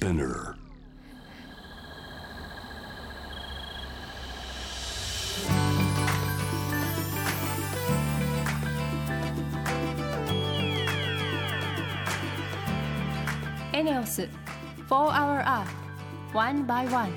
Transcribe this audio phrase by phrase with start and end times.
[0.00, 0.54] Spinner.
[13.74, 14.28] エネオス4
[14.88, 15.66] Hour Earth
[16.32, 17.12] One by One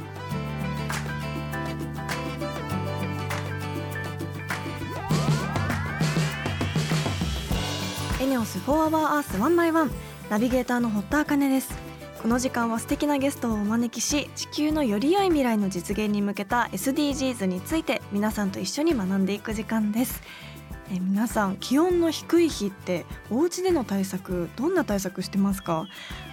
[8.21, 9.89] エネオス4 Hour Earth 1 by 1
[10.29, 11.82] ナビゲーターの堀田茜です
[12.23, 20.21] この時間は素敵なゲストをお招きし地球のより良い未来の実現に向けた SDGs について皆さんと一緒に学んでいく時間です。
[20.89, 25.85] え皆さん気温の低い日ってお家での対策どんな対策してますか？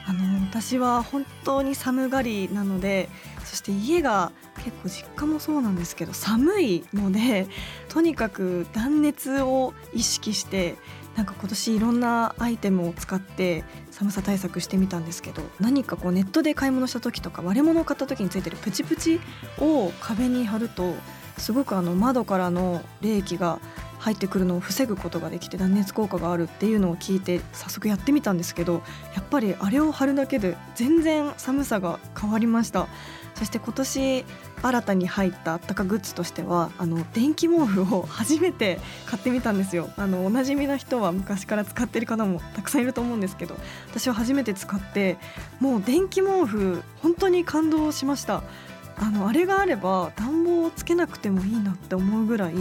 [0.06, 3.08] あの私は本当に寒がりなので
[3.44, 7.48] そして家が結構実家もそうなんですけど寒いので
[7.88, 10.76] とにかく断熱を意識して
[11.16, 19.20] なんか今年いろんなアイテムを使って寒さ対策してみたんですけど何かこうネットで買い物した時とか割れ物を買った時についてるプチプチ
[19.58, 20.94] を壁に貼ると
[21.36, 23.60] すごくあの窓からの冷気が
[23.98, 28.82] 入ってくるのを防ぐことができて断熱効果があるっていうのを聞いて早速やってみたんですけど
[29.14, 32.88] やっぱりあれを貼るだけで全然寒さが変わりました。
[33.40, 34.24] そして今年
[34.62, 39.88] 新たに入ったあったかグッズとしてはあの電気毛布を初めて買ってみたんですよ。
[39.96, 43.56] あのおなじみな人は昔から使ってる方もたくさんいると思うんですけど
[43.88, 45.16] 私は初めて使って
[45.58, 48.42] もう電気毛布本当に感動しました。
[48.98, 52.54] あのあれがあれば暖房をつけなくてもいいなって思うぐらい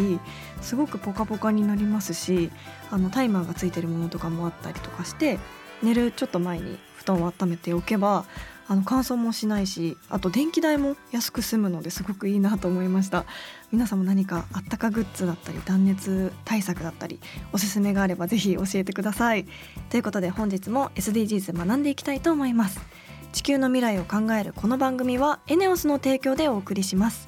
[0.61, 2.49] すごくポカポカになりますし
[2.89, 5.37] あのタイマーがついてるものとかもあったりとかして
[5.83, 8.23] 寝るちょっと前に布団を温めておけば
[8.69, 13.25] あの乾燥もしないしあと電気代も安く済むのですごくいいなと思いました。
[13.71, 17.19] 皆さんも何かあったかグッズだったり断熱対策だったり
[17.51, 19.45] おすすめがあればぜひ教えてください。
[19.89, 22.79] ということで本日も SDGs 学んでいきたいと思います。
[23.33, 27.27] 地球の未来を考えるこの番組はエネオスの提供でお送りします。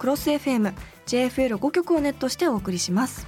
[0.00, 0.72] クロス FM、
[1.04, 3.26] JFL5 曲をネットしてお送りします。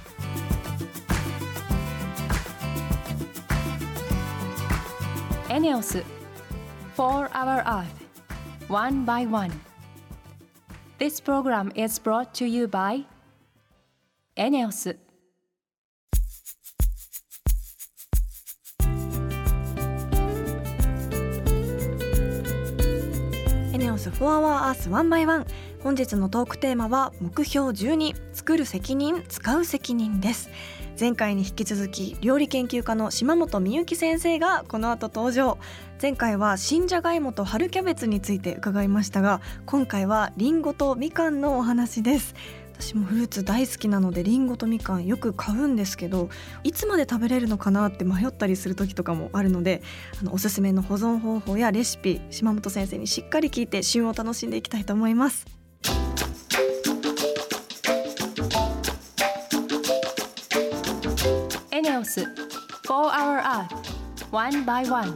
[5.49, 6.03] エネオス
[6.97, 7.85] 4 Hour Earth
[8.69, 9.51] One by One
[10.97, 13.05] This program is brought to you by
[14.35, 14.97] エネオス
[23.73, 25.45] エネオス4 Hour Earth 1 by 1
[25.83, 30.49] 本日のトークテーマは目標12作る責任使う責任です。
[30.97, 35.57] 前回に引き続き料理研究家の島本美幸先生がこの後登場。
[36.01, 42.33] 前回は新じゃがいもと春キャベツについて伺いましたが今回はリンゴとみかんのお話です。
[42.79, 46.29] 私もフルーツ大好きなのでリンゴとみかんよく買うんですけど
[46.63, 49.83] いつまで食べれるのかなって迷ったりする時とかもあるので
[50.21, 55.62] あのおすすめの保存方法やレシピ島本先生にしっかり聞いて旬を楽しんでいきたいと思います。
[62.13, 62.27] ス4
[62.85, 63.67] Hour Earth
[64.31, 65.15] One by One.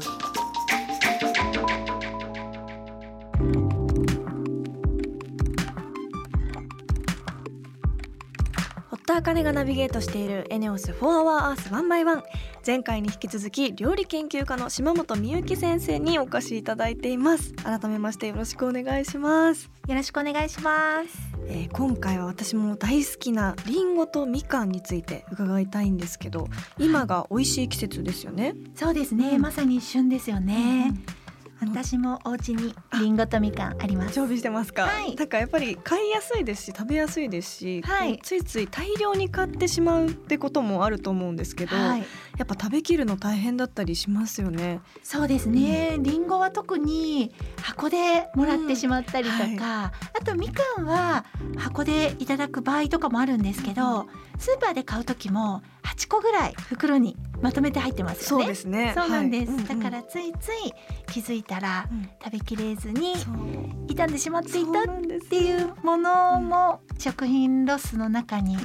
[8.90, 12.24] 堀田茜がナビゲートしているエネオス4 Hour Earth 1 by 1
[12.66, 17.54] 前回に引き続き料理研究家の島本美幸先生にお越しいただいています。
[17.54, 21.37] 改めましてよろしくお願いします、よろしくお願いします。
[21.50, 26.48] えー今回は私も大好きなリンゴとみかんについて伺いたいんですけど
[26.78, 29.42] 今が美味しい季節ですよね、そうですね、うん。
[29.42, 30.94] まさに旬ですよね。
[31.10, 31.17] うん
[31.60, 34.14] 私もお家にリンゴとみかんあります。
[34.14, 42.00] 常備してますか、はいなんかやっぱり買いやすいですし食べやすいですし、はいついつい大量に買ってしまうってこともあると思うんですけど、はい、
[42.38, 44.82] やっぱ食べきるの大変だったりしますよね。
[45.04, 45.98] そうですね。
[46.00, 49.92] リンゴは特に箱でもらってしまったりとか、うんあ
[50.24, 51.26] とみかんは
[51.58, 54.08] 箱でいただく場合とかもあるんですけど、
[54.38, 58.44] スーパーで買う時も8個ぐらい袋にまとめて入ってますよね。
[58.44, 58.94] そうですね。
[58.96, 59.64] そうなんです、はい。
[59.66, 60.74] だからついつい
[61.12, 61.88] 気づいたら
[62.24, 63.14] 食べきれずに
[63.88, 64.86] 傷んでしまっていたっ
[65.30, 68.58] ていうものも食品ロスの中に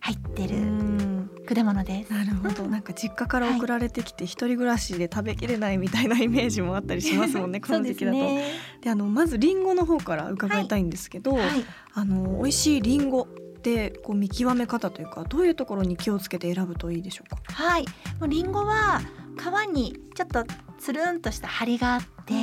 [0.00, 1.30] 入ってうるん。
[1.48, 2.12] 果物です。
[2.12, 2.70] なるほど、うん。
[2.70, 8.18] なんか実家から送られてきて一人暮らしで食べきれないみたいなイメージもあったりしますもんねこの時期だと。
[8.18, 8.90] で。
[8.90, 11.64] あのまずリンゴの方から伺いたいんですけど、はい。
[11.94, 13.26] あの美味しいリンゴ
[13.76, 17.40] ってこう見極め方というかどういうところに気をつけて選ぶといいでしょうか？
[17.52, 17.84] はい。
[18.18, 19.00] もうリンゴは
[19.36, 20.44] 皮にちょっと
[20.78, 22.34] つるんとした張りがあって、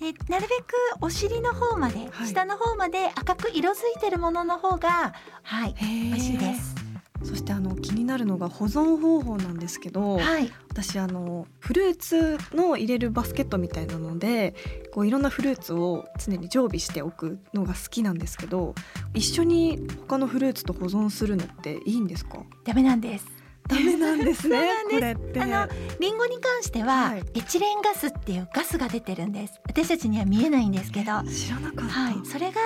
[0.00, 6.87] でなるべくお尻の方まで、はい下の方まで赤く色づいてるものの方がはい美美味しいです。
[7.24, 10.50] そしてあの気になるのが保存方法なんですけど、はい。
[10.70, 14.54] 私あのフルーツの入れるバスケットみたいなので
[14.92, 18.76] こういろんなフルーツを常に常備しておくのが好きなんですけど
[19.12, 22.44] 一緒に他のフルーツと保存するのっていいんですか？
[22.64, 23.26] ダメなんです。
[23.66, 25.68] ダメなんですね ですあの
[26.00, 29.60] リンゴに関しては、はいエチレンガスっていうガスが出てるんです。
[29.66, 32.14] 私たちには見えないんですけど、は知らなかった、い。
[32.24, 32.60] それが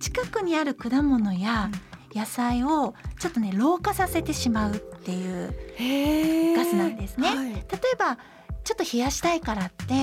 [0.00, 1.70] 近くにある果物や
[2.14, 7.28] 野菜をちょっとね老化させてしまうっていうガスなんですね。
[7.28, 7.52] はい。
[7.52, 7.60] 例
[7.94, 8.16] えば
[8.64, 9.94] ちょっと冷やしたいからって、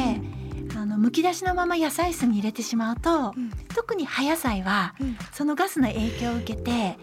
[0.75, 3.51] あの剥き出しのまま野菜室に入れてしまうと、うん。
[3.73, 5.17] 特に葉野菜はうん。
[5.33, 6.97] そのガスの影響を受けて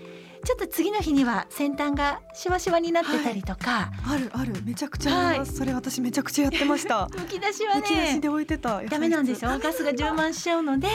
[0.46, 4.54] ちょっと次の日には先端がシワシワになってたりとか、あるある。
[4.64, 7.06] めちゃくちゃあります、それ私めちゃくちゃやってました。
[7.10, 8.80] 剥き出しはむき出しねで置いてた。
[8.84, 9.50] ダメなんですよ。
[9.60, 10.86] ガスが充満しちゃうので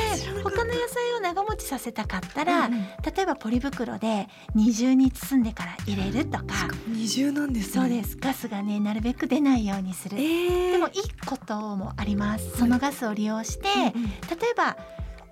[0.42, 2.82] 他の野菜を長持ちさせたかった室ら、うんうん。
[2.82, 6.46] 例えばポリ袋で二重に包んでから入れるとか。
[6.88, 7.82] 二重なんですね。
[7.82, 8.16] そうです。
[8.18, 10.94] ガスがねなるべく出ないようにする、えー、でもいい
[11.26, 12.58] こともあります。
[12.58, 14.06] そのガスを利用して、うんうん。
[14.06, 14.78] 例えば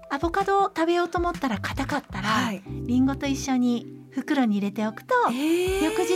[0.10, 2.62] アボカドを食べようと思ったら硬かったら、はい。
[2.68, 5.84] リンゴと一緒に袋に入れておくと、えー。
[5.84, 6.10] 翌日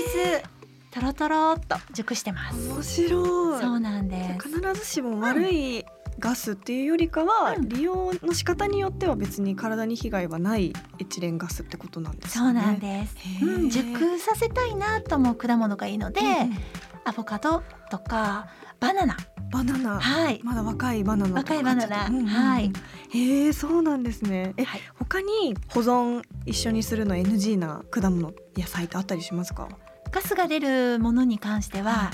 [0.92, 2.69] トロトロっと熟してます。
[2.69, 3.62] 面白い。
[3.62, 4.48] そうなんです。
[4.48, 5.86] 必ずしも悪い
[6.19, 7.68] ガスっていうよりかは、うん。
[7.68, 12.45] 利用の仕方によっては別に体に被害はないエチレンガスってことなんですね。
[12.45, 16.57] そうなんです、うん、熟させたいなと思う果物がいいので、うんうん。
[17.06, 18.48] アボカドとか
[18.80, 19.18] バナナ
[19.54, 20.42] バナナ、はい。
[20.44, 22.08] まだ若いバナナ若いバナナ。
[22.08, 22.26] うんうんうん。
[22.26, 22.74] はい。
[23.12, 24.56] へえそうなんですね。
[24.58, 24.82] え、はい。
[24.98, 29.70] 他に保存一緒にするの NG な果物野菜ってあったりしますか？
[30.12, 32.10] ガスが出るものに関しては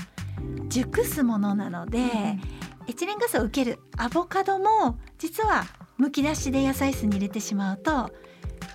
[0.68, 1.98] 熟すものなので、
[2.86, 5.64] エチレンガスを受けるアボカドも実は
[5.96, 8.10] むき出しで野菜室に入れてしまうと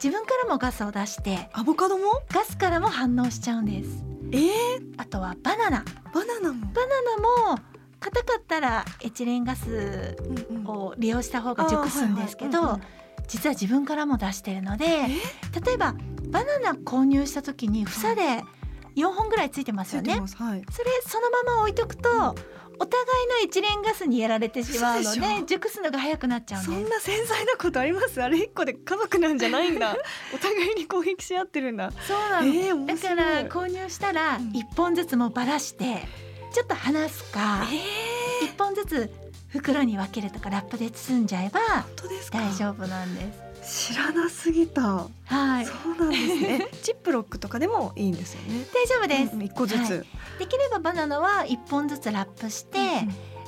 [0.04, 2.06] 自分からもガスを出してアボカドも？
[2.34, 4.04] ガスからも反応しちゃうんです。
[4.32, 5.86] えー、あとはバナナ。
[6.12, 6.66] バナナも。
[6.74, 7.02] バナ
[7.52, 7.60] ナも
[8.00, 10.16] 硬かったらエチレンガス
[10.50, 10.68] うんうん。
[10.68, 12.80] を利用した方が熟すんですけど、
[13.28, 14.86] 実は自分からも出してるので
[15.66, 15.96] 例えば
[16.30, 18.44] バナナ購入した時に房で
[18.96, 20.14] 4本ぐらいついてますよね。
[20.14, 20.26] はい。
[20.30, 22.10] それそのまま置いとくと、
[22.78, 26.84] お互いのエチレンガスにやられてしまうの嘘で熟すのが早くなっちゃうんそです。
[26.86, 28.22] んな繊細なことあります？
[28.24, 29.96] あれ一個で家族なんじゃないんだ。
[30.34, 31.92] お互いに攻撃し合ってるんだ。
[32.08, 34.50] そうなの、えー、面だから購入したらうん。
[34.52, 36.06] 1本ずつもばらして
[36.56, 37.68] ちょっと離すか
[38.42, 39.12] え1本ずつ
[39.50, 42.38] 袋に分けるとかラップで包んじゃえば本当ですか？
[42.40, 43.22] 大丈夫なんで
[43.62, 43.92] す。
[43.92, 46.70] 知らなすぎた、はい、そうなんですね。
[46.72, 48.66] えジップロックとかでもいいんですよね。
[48.74, 49.34] 大丈夫です。
[49.36, 50.06] うん一個ずつ、はい。
[50.40, 52.78] できればバナナは1本ずつラップして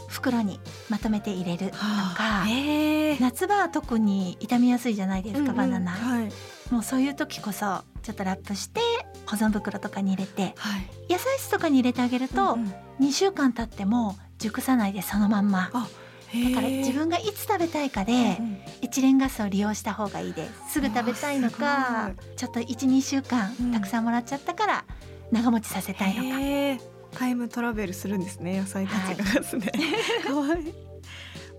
[0.10, 3.18] 袋にまとめて入れるとか、へえ。
[3.20, 5.92] 夏場は特に傷みやすいじゃないですか、バナナ。
[5.92, 6.32] はい。
[6.72, 8.82] もうそういう時こそちょっとラップして
[9.28, 10.90] 保存袋とかに入れてはい。
[11.10, 12.74] 野菜室とかに入れてあげるとうんうん。
[13.00, 15.70] 2週間経っても熟さないでそのまんま。
[15.74, 15.88] あ
[16.34, 20.74] だから自分がいつ食べたいかでうんエチレンガスを利用した方がいいです。
[20.74, 23.72] すぐ食べたいのかちょっと12週間うん。
[23.72, 24.86] たくさんもらっちゃったから
[25.32, 26.80] 長持ちさせたいのか、へえ
[27.12, 29.40] タイムトラベルするんですね野菜たちが。
[29.42, 29.72] ですね、
[30.26, 30.62] かわい。
[30.62, 30.74] い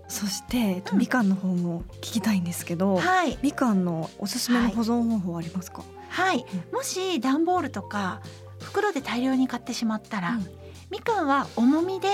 [0.07, 0.99] そして、えっとうん。
[0.99, 3.37] みかんの方も聞きたいんですけど、はい。
[3.41, 5.98] みかんのおすすめの保存方法ありますか、はい
[6.71, 8.21] もし段ボールとか
[8.59, 10.47] 袋で大量に買ってしまったら、うん。
[10.89, 12.09] みかんは重みで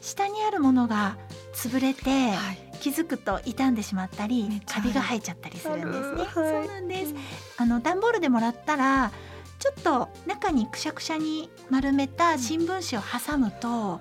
[0.00, 1.18] 下にあるものが
[1.52, 2.70] 潰れて、はい。
[2.80, 6.26] 気づくと傷んでしまっためりカビが生えちゃったりするんですね。
[6.32, 7.14] そうなんです。
[7.58, 9.12] あの段ボールでもらったら
[9.58, 14.00] ちょっと中にくしゃくしゃに丸めた新聞紙を挟むと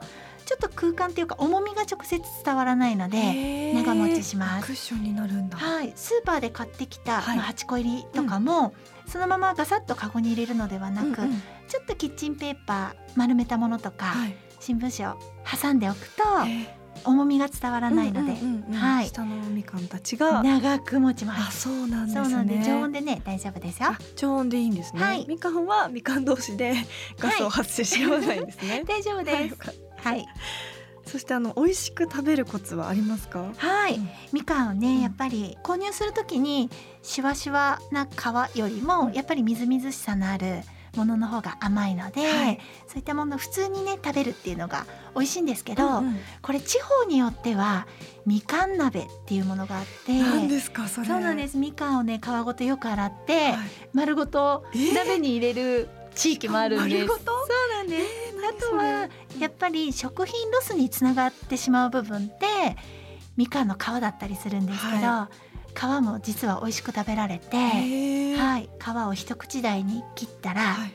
[0.49, 4.65] ちょっと空間っていうか重みが直接伝わらないので、長持ちします。
[4.65, 5.55] クッションになるんだ。
[5.57, 7.37] はい、スーパーで買ってきた、はい。
[7.37, 8.73] まあ、8個入りとかも、
[9.09, 14.35] そのままガサッとカゴに入れるのではなく、うんうんちょっとキッチンペーパー丸めたものとか、はい。
[14.59, 20.41] 新聞紙を挟んでおくとへ重みが伝わらーないので、うんうんうんはい下のみかんたちが。
[20.41, 21.61] 長く持ちまあ、す。
[21.61, 22.23] そうなんですね。
[22.23, 23.99] そうなんで常温でね大丈夫ですよあ。
[24.15, 25.01] 常温でいいんですね。
[25.03, 26.73] はいみかんはみかん同士で
[27.19, 28.83] ガスを発生し合わないんですね。
[28.89, 29.51] 大丈夫はいです。
[29.51, 29.73] よかっ
[30.03, 30.25] たはい、
[31.09, 33.51] そしてあの美味しく食べるコツはありますか？
[33.57, 34.09] はい、うん。
[34.31, 35.01] みかんをね、うん。
[35.01, 36.69] やっぱり購入するときに
[37.01, 39.13] しわしわな皮よりも、うん。
[39.13, 40.61] やっぱりみずみずしさのある
[40.95, 42.59] ものの方が甘いので、はい。
[42.87, 44.85] そういったものを普通にね食べるっていうのが
[45.15, 46.17] 美味しいんですけど、うんうん。
[46.41, 47.87] これ地方によっては
[48.25, 51.07] みかん鍋っていうものがあって何ですかそれ。
[51.07, 51.57] そうなんです。
[51.57, 53.57] みかんをね皮ごとよく洗って、はい。
[53.93, 54.93] 丸ごとえー。
[54.93, 57.05] 鍋に入れる地域もあるんです。
[57.05, 57.25] 丸ごと？
[57.25, 57.31] そ
[57.71, 58.28] うなんです。
[58.47, 62.45] あとはやっぱり食品ロスにつながってしまう部分って
[63.37, 65.29] みかんの皮だったりするんですけど、は
[65.73, 67.55] 皮も実は美味しく食べられて、
[68.35, 70.91] はい、皮を一口大に切ったら、はい。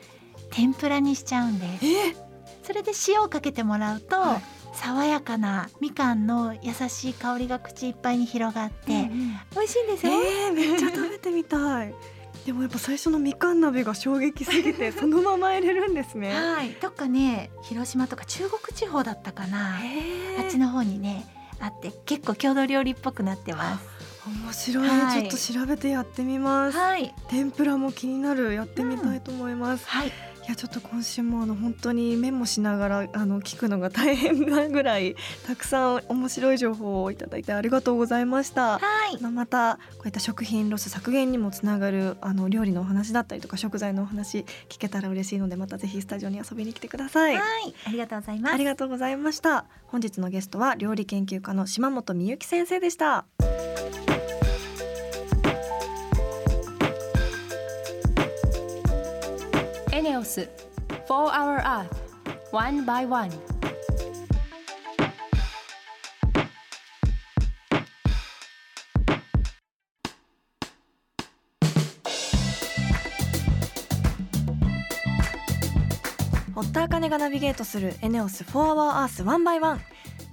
[0.50, 1.86] 天ぷらにしちゃうんです。
[1.86, 2.16] え？
[2.62, 4.42] それで塩をかけてもらうと、はい。
[4.74, 9.08] 爽やかなみかんの優しい香りが口いっぱいに広がって、うんうん。
[9.54, 10.12] 美味しいんですよ。
[10.12, 11.94] えー、めっちゃ食べてみたい
[12.44, 16.34] でもやっぱ最初のみかん鍋が衝撃すぎて そのまま入れるんですね。
[16.34, 19.76] はい、どっかね広島とか中国地方だったかな、
[20.38, 21.26] あっちの方にね
[21.60, 23.94] あって結構郷土料理っぽくなってます。
[24.26, 25.20] 面白い、はい。
[25.20, 28.54] ちょっと調べてやってみます、はい、天ぷらも気になる。
[28.54, 30.12] やってみたいと思います、はい、
[30.46, 38.78] いやちょっと今週もあの本当にメモしながらあの聞くのが大変なぐらいたくさん面白い情報をいただいてありがとうございました。
[38.78, 38.80] は
[39.18, 47.36] い、またこういった食品ロス削減にもつながるあの料理のお話だったりとか食材のお話聞けたら嬉しいのでまたぜひスタジオに遊びに来てください。
[47.36, 48.54] はい、ありがとうございます。
[48.54, 49.64] ありがとうございました。
[49.86, 53.24] 本日のゲストは料理研究家の島本美幸先生でした。
[60.04, 60.50] ネオス
[61.08, 61.88] 4 Hour Earth
[62.52, 63.30] One by One.
[76.54, 79.80] 堀田茜がナビゲートするエネオス4 Hour Earth One by One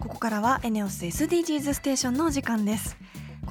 [0.02, 2.98] ここからはエネオス SDGs ステーションのお時間です。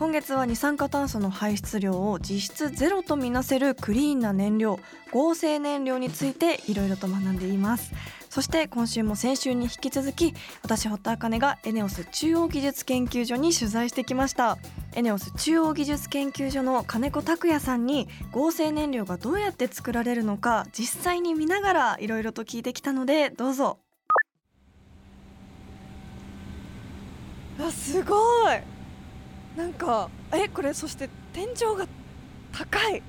[0.01, 4.81] 今月は二酸化炭素の排出量を実質ゼロとみなせるクリーンな燃料
[5.13, 7.93] 合成燃料についていろいろと学んでいます。
[8.31, 14.57] そして今週も先週に引き続き私堀田茜がエネオス中央技術研究所に取材してきました。
[14.95, 23.81] エネオス中央技術研究所の金子拓也さんに合成燃料がどうやって作られるのか実際に見ながらいろいろと聞いてきたのでどうぞ。
[27.61, 28.15] あすご
[28.51, 28.80] い！
[29.57, 31.87] なんかえこれそして天井が
[32.53, 33.03] 高い。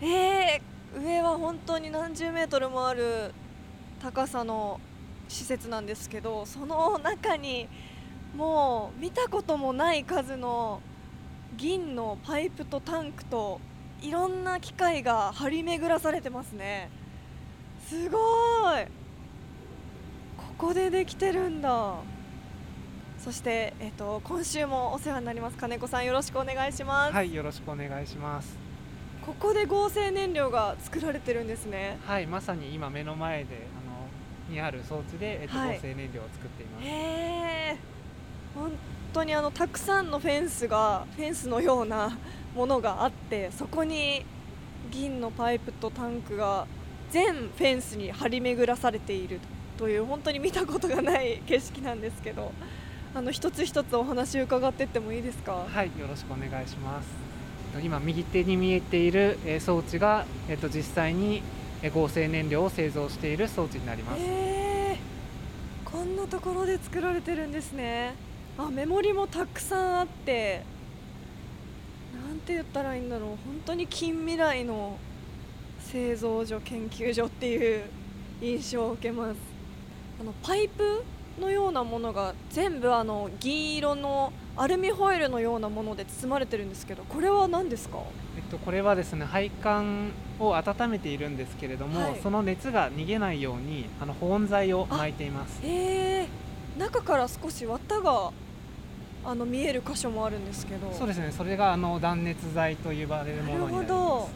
[0.00, 3.32] えー、上は本当に何十メートルもある
[4.02, 4.78] 高さの
[5.28, 7.66] 施設なんですけどその中に
[8.36, 10.82] もう見たこともない数の
[11.56, 13.60] 銀のパイプとタンクと
[14.02, 16.90] いろんな機械が張り巡らされてますね。
[17.88, 18.18] すご
[18.78, 18.84] い。
[20.58, 21.94] ここでできてるんだ。
[23.26, 28.56] そして、えっと、今週もお世話になります金子さんよろしくお願いします、はい、よろしくお願いします。
[29.20, 31.98] ここで合成燃料が作られてるんですね。
[32.06, 33.66] はい、まさに今目の前で
[34.46, 35.76] あのにある装置でえっと、はい。
[35.76, 36.86] 合成燃料を作っています。
[36.86, 36.90] へ
[37.72, 37.76] え
[38.54, 38.70] 本
[39.12, 42.16] 当にあのたくさんのフェンスがフェンスのような
[42.54, 44.24] ものがあってそこに
[44.92, 46.68] 銀のパイプとタンクが
[47.10, 49.40] 全フェンスに張り巡らされている
[49.76, 52.52] という本当に見たことがない景色なんですけど
[53.16, 55.66] あの一つ一つお話伺ってってもいいですか？
[55.66, 57.08] はい、よろしくお願いします。
[57.72, 61.40] えっと今右手に見えているえー装置がえっと実際に
[61.80, 64.20] えー合成燃料を製造している装置になります。
[64.20, 64.98] へえ
[65.82, 68.12] こんなところで作られてるんですね。
[68.58, 70.62] あメモリもたくさんあって
[72.28, 73.28] なんて言ったらいいんだろう。
[73.30, 74.98] 本当に近未来の
[75.80, 77.84] 製造所研究所っていう
[78.42, 79.38] 印象を受けます。
[80.20, 81.02] あのパイプ
[81.40, 87.98] のようなものが全部あの銀色のアルミホイルのようなもので包まれてるんですけどこれは何ですか？
[88.36, 95.60] えっとこれはですね配管を温めているんですけれども、はいその熱が逃げないようにあの保温材を巻いています。
[95.62, 96.28] へえ
[96.78, 98.32] 中から少し綿が
[99.24, 101.32] あの見える箇所もあるんですけどそうですね。
[101.32, 103.72] それがあの断熱材と呼ばれるものになります。
[103.72, 104.28] なるほど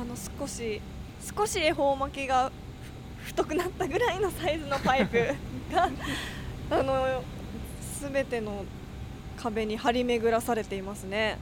[0.00, 0.80] あの少し
[1.36, 2.52] 少し恵方巻きがふ
[3.24, 5.18] 太くなったぐらいのサイズのパイプ
[5.72, 5.88] が
[6.78, 7.22] あの
[8.00, 8.64] 全ての
[9.36, 11.38] 壁に張り巡らされていますね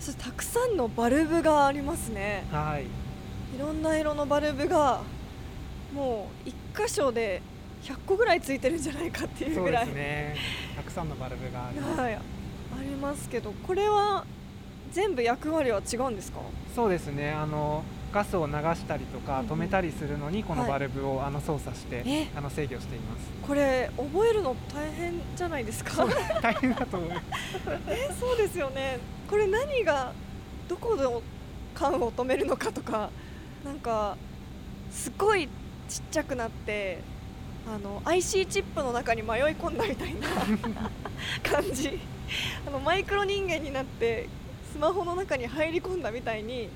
[0.00, 2.84] そしてたくさんのバルブがありますねはい。
[2.84, 5.00] いろんな色のバルブが
[5.94, 7.40] もう一箇所で
[7.84, 10.36] 100個ぐらいついてるんじゃないかっていうそうでぐらいすね。
[10.76, 12.00] たくさんのバルブがあります。
[12.00, 12.20] はい、あ
[12.82, 14.24] りますけどこれは
[14.92, 16.40] 全部役割は違うんですか？
[16.74, 17.30] そうですね。
[17.30, 17.82] あの
[18.16, 22.28] ガスを流したりとか止めたりするのにこのはいバルブをあの操作して、え？
[22.34, 23.30] あの制御しています。
[23.46, 26.06] これ覚えるの大変じゃないですか？
[26.40, 27.22] 大変だと思います。
[27.88, 29.00] えそうですよね。
[29.28, 30.12] これ何が
[30.66, 31.20] どこの
[31.74, 33.10] 缶を止めるのかとか
[33.62, 34.16] なんか
[34.90, 35.46] すごい
[35.88, 37.00] ちっちゃくなって
[37.68, 40.26] あの IC チップの中に迷い込んだみたいな
[41.48, 41.98] 感じ。
[42.66, 44.28] あのマイクロ人間になって
[44.72, 46.70] スマホの中に入り込んだみたいに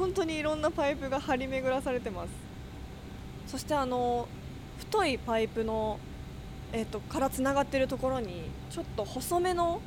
[0.00, 2.30] 本当にいろんなパイプが張り巡らされてます。
[3.46, 4.26] そしてあの
[4.78, 5.98] 太いパイプの、
[6.72, 9.82] えー、とからつながってるところにちょっと細めの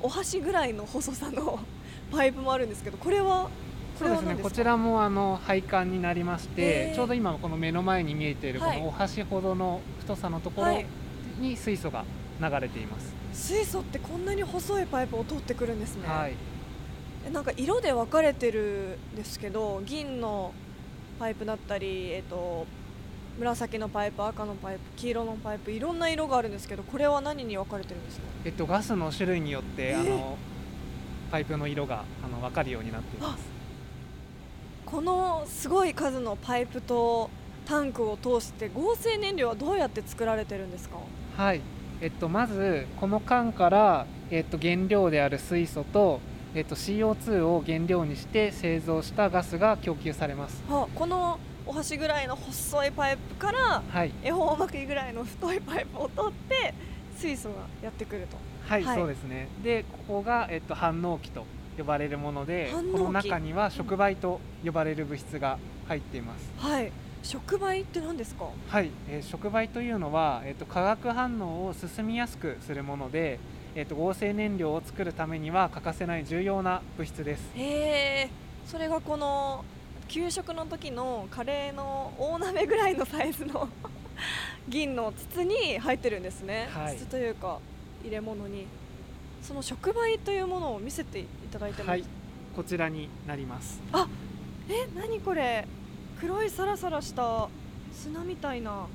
[0.00, 1.60] お箸ぐらいの細さの
[2.10, 3.48] パイプもあるんですけどこれは
[3.96, 4.36] そうですね。
[4.42, 10.82] こちらもあの配管になりましてちょうど今この目の前に見えているこのお箸ほどの太さのところ
[11.38, 12.04] に水素が
[12.40, 16.34] 流れています、水素ってこんなに細いパイプを通ってくるんですね、はい、
[17.30, 20.52] なんか色で分かれてるんですけど銀の
[21.18, 22.66] パイプだったり、えっと、
[23.38, 30.36] 紫のパイプ赤のパイプ黄色のパイプいろんな色があるんですけどこれは何に分かれてるんですか、えっと、ガスの種類によって、あの
[31.30, 33.44] パイプの色があの分かるようになっています。
[34.84, 37.30] このすごい数のパイプと
[37.64, 40.96] タンクを通して合成燃料はどうやって作られてるんですか？
[41.36, 41.62] はい、
[42.02, 46.20] えっと、まずこの缶から、えっと、原料である水素と、
[46.54, 56.74] えっと、CO2 を原料にして製造したガスが供給されます、はあ、このお箸ぐらいの細いパイプから、はい、恵方巻きぐらいの太いパイプを取って
[57.16, 58.36] 水素がやってくると。
[58.68, 59.48] はい、はい、そうですね。
[59.62, 61.46] でここが、えっと、反応器と
[61.78, 66.52] 呼ばれるものでこの中には触媒と呼ばれる物質が入っています。
[66.58, 66.92] はい。
[67.22, 68.46] 触媒って何ですか？
[68.68, 73.38] はい、えー、触媒というのは、えーと、化学反応を進みやすくするもので、
[73.74, 77.42] えーと、合成燃料を作るためには欠かせない重要な物質です。
[77.56, 77.64] へ
[78.26, 78.30] え
[78.66, 79.64] それがこの
[80.08, 83.68] 給食の時のカレーの大鍋ぐらいのサイズの
[84.68, 87.58] 銀の筒に入ってるんですね、はい、筒というか
[88.02, 88.66] 入れ物に。
[89.42, 92.04] その触媒というものを見せていただいても、はい、
[92.54, 93.82] こちらになります。
[93.92, 94.06] あ
[94.68, 95.66] え何これ？
[96.20, 97.48] 黒いサラサラした
[97.92, 98.86] 砂みたいな。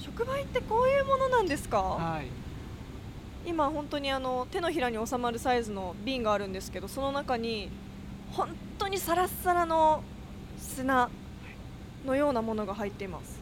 [0.00, 2.26] 触媒ってこういうものなんですか、はい、
[3.46, 7.70] 今本当にあの手のひらに収まるサイズの瓶があるんですけどその中に
[8.32, 8.48] 本
[8.78, 10.02] 当にサラッサラの
[10.58, 11.10] 砂
[12.06, 13.40] のようなものが入っています。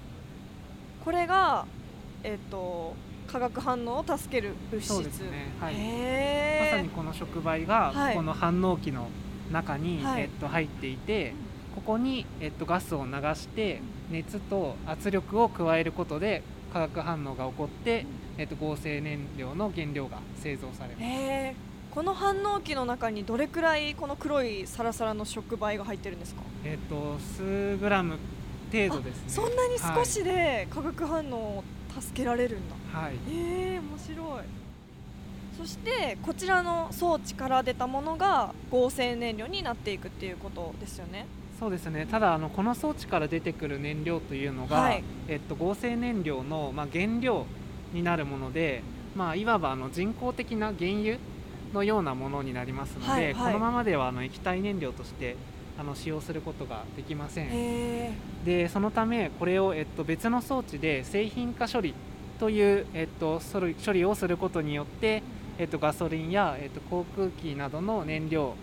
[1.04, 1.66] これが
[2.24, 2.94] えっ、と
[3.28, 4.94] 化学反応を助ける物質。
[4.94, 5.74] そうですね、はい、
[6.64, 9.08] まさにこの触媒がこの反応器の
[9.52, 11.34] 中に、はい、えっと、入っていて
[11.74, 13.80] ここに、えっと、ガスを流して
[14.10, 18.04] 熱と圧力を加えることで化学反応が起こって、
[18.38, 21.00] えっと、合成燃料の原料が製造されま
[21.54, 21.68] す。
[21.90, 26.42] この反応器の中にどれくらいこの黒いサラサラの触媒が入ってるんですか？
[26.64, 28.18] えっと数グラム
[28.70, 29.22] 程度ですね。
[29.26, 31.64] そんなに少しで化学反応を
[31.98, 34.42] 助けられるんだ、はい、えー、面白い。
[35.56, 41.26] そしてこちらの装置から出たものが合成燃料になっていくっていうことですよね。
[41.58, 42.06] そうですね。
[42.08, 47.46] ただあのこの装置から出てくる燃料というのが、はい、えっと、合成燃料の、まあ、原料
[47.92, 48.82] になるもので、
[49.16, 51.18] まあ、いわばあの人工的な原油
[51.72, 55.36] のようなものになりますので、はいはい、このままではあの液体燃料として
[55.78, 58.14] あの使用することができません。
[58.44, 61.94] でそのためこれを、えっと、別の装置で製品化処理
[62.38, 63.40] という、えっと、
[63.84, 65.22] 処理をすることによって、
[65.58, 68.54] えっと、ガソリンや、えっと、航空機などの燃料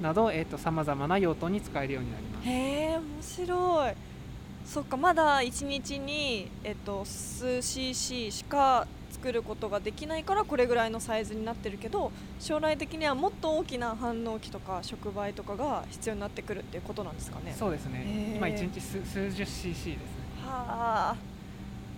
[0.00, 2.48] などさまざ、まな用途に使えるようになります。
[2.48, 3.94] へえ面白い
[4.64, 17.54] そっかまだ1日に、えっと、数 cc しか作ることができないからこれぐらいのサイズになってるけど将来的にはもっと大きな反応機とか触媒とかが必要になってくるっていうことなんですかね。
[17.56, 18.34] そうですね。
[18.36, 19.96] 今1日数数十 cc ですね。
[20.44, 21.16] はあ。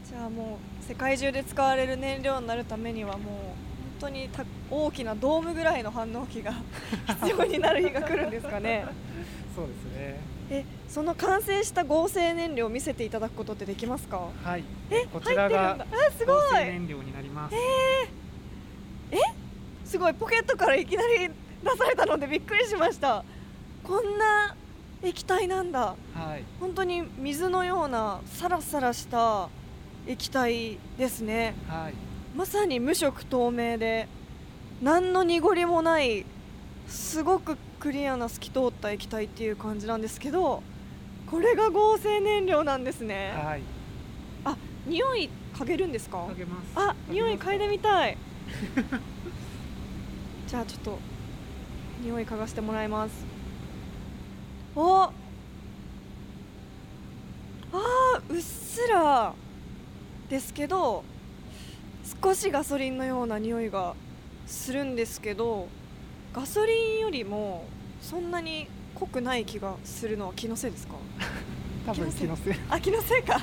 [0.08, 3.54] じゃあもう世界中で使われる燃料になるためにはもう本
[3.98, 4.28] 当に
[4.70, 6.52] 大きなドームぐらいの反応機が
[7.24, 8.84] 必要になる日が来るんですかね。
[9.56, 14.28] そうですねえその完成した合成燃料を見せていただくことってできますか？
[14.44, 14.64] はい。
[14.90, 17.54] えこちらが合成燃料になります。
[17.54, 19.20] えー、え
[19.84, 20.14] すごい。
[20.14, 21.28] ポケットからいきなり
[21.62, 23.24] 出されたのでびっくりしました。
[23.82, 24.54] こんな
[25.02, 29.48] 液体なんだ、はい、本当に水のようなサラサラした
[30.06, 31.94] 液体ですね、はい、
[32.34, 34.08] まさに無色透明で
[34.82, 36.24] 何の濁りもない
[36.88, 40.62] すごくクリアな透き通った液体っていう感じなんですけど
[41.30, 43.32] これが合成燃料なんですね。
[43.36, 43.62] はい。
[44.44, 46.18] あ匂い嗅げるんですか？
[46.26, 46.66] 嗅げます。
[46.76, 48.16] あ匂い嗅いでみたい。
[50.46, 50.98] じゃあちょっと
[52.02, 53.24] 匂い嗅がしてもらいます。
[54.76, 55.02] お！
[55.02, 59.34] あーうっすら
[60.30, 61.02] ですけど
[62.22, 63.94] 少しガソリンのような匂いが
[64.46, 65.68] するんですけど
[66.36, 67.64] ガソリンよりも
[68.02, 70.94] そんなに濃くない気がするのは気のせいですか？
[71.86, 72.54] 多分気のせい。
[72.68, 73.38] あ気のせいか。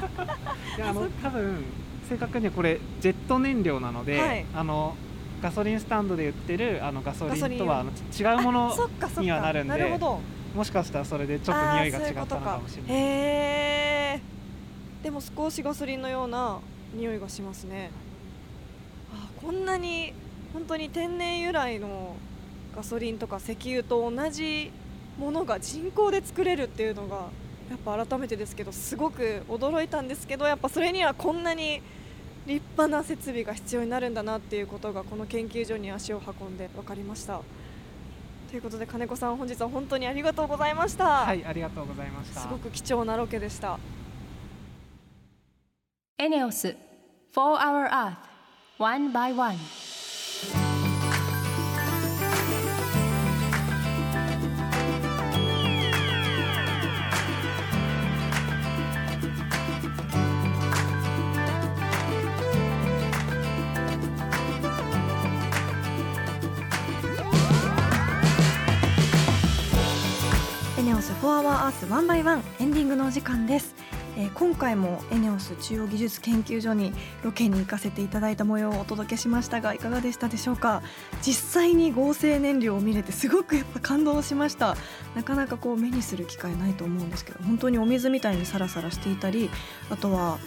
[0.78, 1.64] いやあの多分
[2.08, 4.46] 正確にはこれジェット燃料なので、はい。
[4.54, 4.96] あの
[5.42, 9.22] ガソリンスタンドで売ってるあのガソリンンとはあの違うものそっかそっか。
[9.22, 10.00] にはなるんで
[10.56, 12.92] もしかしたらそれでちょっと匂いが違ったのかもしれない。
[12.92, 12.96] へ
[14.18, 14.22] え
[15.02, 16.60] でも少しガソリンのような
[16.94, 17.90] 匂いがしますね。
[19.12, 20.14] あこんなに
[20.54, 22.16] 本当に天然由来の
[22.76, 24.72] ガソリンとか石油と同じ
[25.18, 27.28] ものが人工で作れるっていうのが
[27.70, 31.82] やっぱ改めてですけどすごく驚いたんですけどやっぱそれにはこんなに
[32.46, 37.42] 立派な設備が必要になるんだなっていうことがこの研究所に足を運んで分かりました。
[38.50, 42.42] ということで金子さん本日は本当にありがとうございました、はいありがとうございました。
[42.42, 43.80] すごく貴重なロケでした。
[46.20, 46.76] エネオス
[47.34, 48.16] 4 Hour Earth
[48.78, 49.58] One by One
[72.24, 73.76] エンディングのお時間です、
[74.24, 79.64] えー今回もエネオス中央技術研究所にロケに行かせていただいた模様をお届けしました。
[79.64, 80.84] がいかがでしたでしょうか
[81.22, 84.76] 実際に合成燃料を見れてすごくやっぱ感動しました
[85.16, 89.50] なかなかこう目にする機会ないと思うんですけど本当にお水みたいにサラサラしていたり
[89.90, 90.38] あとは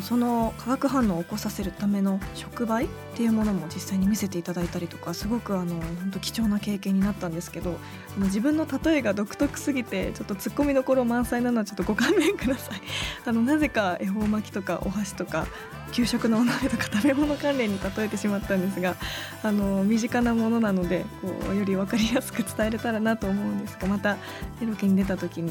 [0.00, 7.76] その化学反応を起こさせるための触媒っていうものも実際に見せていただいたりとかすごくあの本当貴重な経験になったんですけど
[8.18, 12.80] 自分の例えが独特すぎてちょっと突っ込みどころ満載なのはちょっとご勘弁ください。
[13.24, 15.46] あのなぜか恵方巻きとかお箸とか
[15.92, 18.96] 給食のお鍋とか食べ物関連に例えてしまったんですが
[19.42, 24.16] あの身近なものなのでこうより分かりやすく伝えれたらなと思うんですがまた
[24.60, 25.50] ロケに出た時に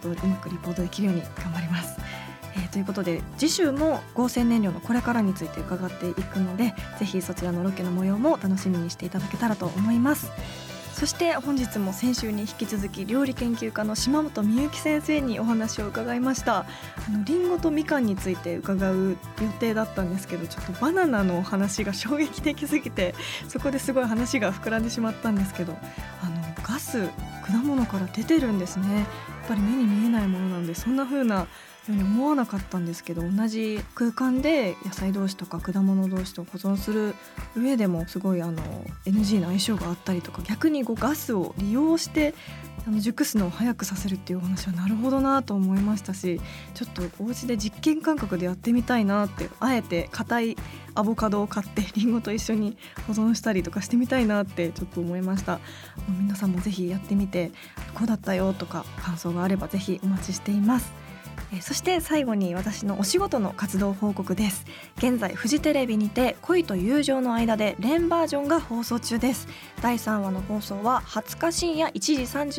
[0.00, 1.98] 本当うまくリポートできるように頑張ります。
[2.56, 10.30] えーということで次週も合成燃料のこれからについて伺っていくのでぜひそちらのロケの模様も楽しみにしていただけたらと思います
[10.98, 16.58] そして本日も先週に引き続き料理研究家の島本美幸先生にお話を伺いました。
[16.58, 16.66] あ
[17.08, 23.14] のリンゴとみかんについて伺う予定だったんですけどちょっとバナナのお話が衝撃的すぎて
[23.48, 25.76] そこですごい話が膨らんでしまったんですけど
[26.20, 27.06] あのガス
[27.46, 28.96] 果物から出てるんですね。
[28.96, 29.06] やっ
[29.46, 31.46] ぱり目に見えないものなんでそんな風な
[31.88, 37.14] 思わなかったんですけど同じ空間で野菜同士とか果物同士と保存する
[37.56, 38.62] 上でもすごいあの
[39.06, 42.34] NG の相性があったりとか逆にこうガスを利用して
[42.86, 46.40] あの熟すのを早くさせるっていうお話はなるほどなと思いましたし
[46.74, 50.56] ちょっとお家で実験感覚でやってみたいなってあえて硬い
[50.94, 55.60] アボカドを買ってリンゴと一緒に保存したりとかしてみたいなってちょっと思いました。
[56.20, 57.52] 皆さんもぜひやってみて
[57.94, 61.07] こうだったよとか感想があればぜひお待ちしています。
[61.52, 64.66] えそして最後に私のお仕事の活動報告です。
[64.98, 69.48] 現在フジテレビにて恋と友情の間でレンバージョンが放送中です。
[69.80, 72.14] 第3話の放送は20日深夜1時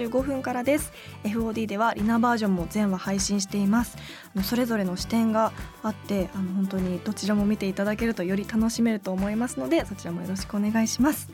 [0.06, 0.92] 35分からです。
[1.24, 3.98] FOD ではリナバージョンも全話配信しています。
[4.44, 5.52] それぞれの視点が
[5.84, 11.30] あってあの本当にどちらも見ていただけるとより楽しめると思いますのでそちらもよろしくお願いします。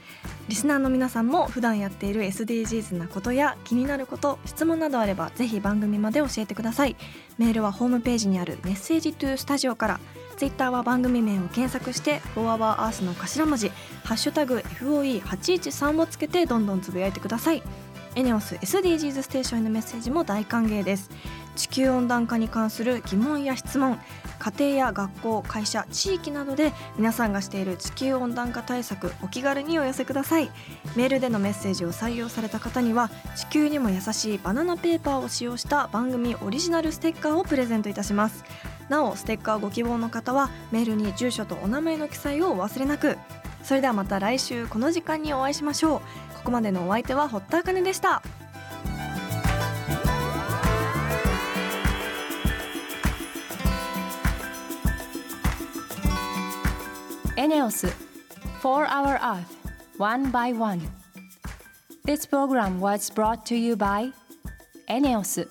[0.48, 6.96] リスナーの皆さんも普段やっている SDGs なことや気になること質問などあればぜひ番組まで教えてください。
[7.38, 10.00] メールはホームページにあるメッセージトゥスタジオから
[10.38, 13.70] ツイッターは番組名を検索して「フォアワーアースの頭文字
[14.04, 17.64] 「ハッシュタグ #FOE813」をつけてどんどんつぶやいてください。
[18.16, 21.10] エネオス SDGs ステーションへのメッセージも大歓迎です。
[21.58, 24.00] 地球温暖化に関する疑問や質問
[24.40, 30.50] 家庭や学校会社地域などで皆さんがしている地球温暖化対策お気軽にお寄せください。
[30.96, 38.46] メールでのメッセージを採用された方には地球にも優しいバナナペーパーを使用した番組オリジナルステッカーをプレゼントいたします。
[38.88, 43.18] なおステッカーご希望の方はメールに住所とお名前の記載をお忘れなく。
[43.62, 46.35] それではまた来週この時間にお会いしましょう。
[46.46, 48.22] ここまでのお相手は堀田茜でした
[57.36, 57.88] エネオス
[58.62, 59.44] 4 Hour Earth
[59.98, 60.82] One by One
[62.06, 64.14] This program was brought to you by
[64.88, 65.48] エネオス